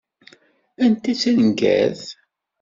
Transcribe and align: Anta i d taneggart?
Anta 0.85 1.07
i 1.11 1.15
d 1.15 1.19
taneggart? 1.21 2.01